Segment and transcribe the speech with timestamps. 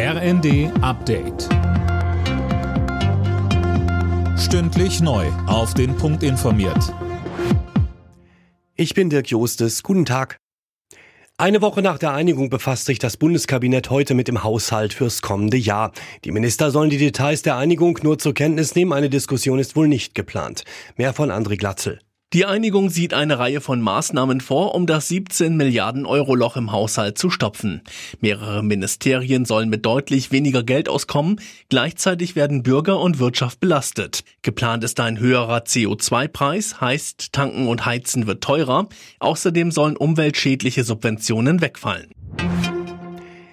[0.00, 1.48] RND Update.
[4.38, 5.26] Stündlich neu.
[5.48, 6.94] Auf den Punkt informiert.
[8.76, 9.82] Ich bin Dirk Jostes.
[9.82, 10.36] Guten Tag.
[11.36, 15.56] Eine Woche nach der Einigung befasst sich das Bundeskabinett heute mit dem Haushalt fürs kommende
[15.56, 15.90] Jahr.
[16.24, 18.92] Die Minister sollen die Details der Einigung nur zur Kenntnis nehmen.
[18.92, 20.62] Eine Diskussion ist wohl nicht geplant.
[20.96, 21.98] Mehr von André Glatzel.
[22.34, 26.72] Die Einigung sieht eine Reihe von Maßnahmen vor, um das 17 Milliarden Euro Loch im
[26.72, 27.80] Haushalt zu stopfen.
[28.20, 31.40] Mehrere Ministerien sollen mit deutlich weniger Geld auskommen.
[31.70, 34.24] Gleichzeitig werden Bürger und Wirtschaft belastet.
[34.42, 38.90] Geplant ist ein höherer CO2-Preis, heißt tanken und heizen wird teurer.
[39.20, 42.10] Außerdem sollen umweltschädliche Subventionen wegfallen.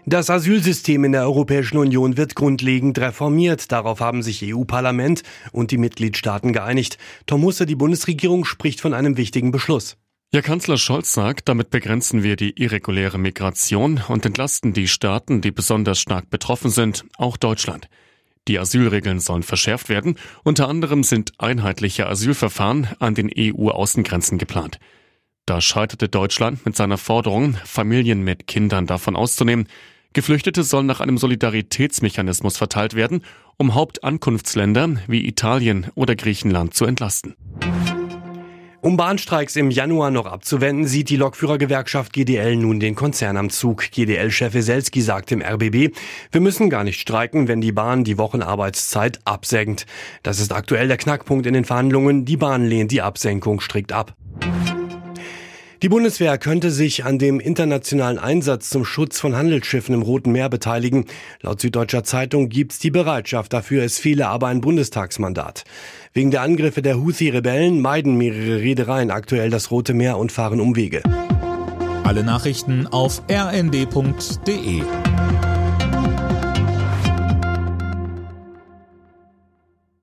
[0.07, 3.71] Das Asylsystem in der Europäischen Union wird grundlegend reformiert.
[3.71, 6.99] Darauf haben sich EU-Parlament und die Mitgliedstaaten geeinigt.
[7.25, 9.97] Tom Husse, die Bundesregierung, spricht von einem wichtigen Beschluss.
[10.31, 15.51] Ja, Kanzler Scholz sagt, damit begrenzen wir die irreguläre Migration und entlasten die Staaten, die
[15.51, 17.87] besonders stark betroffen sind, auch Deutschland.
[18.47, 20.19] Die Asylregeln sollen verschärft werden.
[20.43, 24.79] Unter anderem sind einheitliche Asylverfahren an den EU-Außengrenzen geplant.
[25.47, 29.67] Da scheiterte Deutschland mit seiner Forderung, Familien mit Kindern davon auszunehmen.
[30.15, 33.21] Geflüchtete sollen nach einem Solidaritätsmechanismus verteilt werden,
[33.57, 37.35] um Hauptankunftsländer wie Italien oder Griechenland zu entlasten.
[38.79, 43.91] Um Bahnstreiks im Januar noch abzuwenden, sieht die Lokführergewerkschaft GDL nun den Konzern am Zug.
[43.91, 45.93] GDL-Chef Weselski sagt im RBB,
[46.31, 49.85] wir müssen gar nicht streiken, wenn die Bahn die Wochenarbeitszeit absenkt.
[50.23, 52.23] Das ist aktuell der Knackpunkt in den Verhandlungen.
[52.23, 54.15] Die Bahn lehnt die Absenkung strikt ab.
[55.81, 60.47] Die Bundeswehr könnte sich an dem internationalen Einsatz zum Schutz von Handelsschiffen im Roten Meer
[60.47, 61.05] beteiligen.
[61.41, 65.65] Laut Süddeutscher Zeitung gibt's die Bereitschaft dafür, es fehle aber ein Bundestagsmandat.
[66.13, 71.03] Wegen der Angriffe der Houthi-Rebellen meiden mehrere Reedereien aktuell das Rote Meer und fahren Umwege.
[72.03, 74.83] Alle Nachrichten auf rnd.de